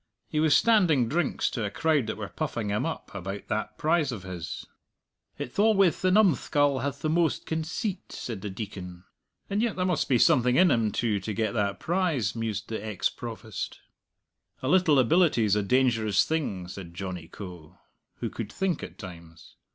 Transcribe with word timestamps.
"He 0.27 0.39
was 0.39 0.57
standing 0.57 1.07
drinks 1.07 1.47
to 1.51 1.63
a 1.63 1.69
crowd 1.69 2.07
that 2.07 2.17
were 2.17 2.27
puffing 2.27 2.69
him 2.69 2.87
up 2.87 3.13
about 3.13 3.47
that 3.49 3.77
prize 3.77 4.11
o' 4.11 4.17
his." 4.17 4.65
"It's 5.37 5.59
alwayth 5.59 6.01
the 6.01 6.09
numskull 6.09 6.79
hath 6.79 7.03
the 7.03 7.07
most 7.11 7.45
conceit," 7.45 8.11
said 8.11 8.41
the 8.41 8.49
Deacon. 8.49 9.03
"And 9.47 9.61
yet 9.61 9.75
there 9.75 9.85
must 9.85 10.09
be 10.09 10.17
something 10.17 10.55
in 10.55 10.71
him 10.71 10.91
too, 10.91 11.19
to 11.19 11.33
get 11.35 11.53
that 11.53 11.79
prize," 11.79 12.35
mused 12.35 12.67
the 12.67 12.83
ex 12.83 13.11
Provost. 13.11 13.77
"A 14.63 14.67
little 14.67 14.97
ability's 14.97 15.55
a 15.55 15.61
dangerous 15.61 16.25
thing," 16.25 16.67
said 16.67 16.95
Johnny 16.95 17.27
Coe, 17.27 17.77
who 18.15 18.31
could 18.31 18.51
think 18.51 18.81
at 18.81 18.97
times. 18.97 19.55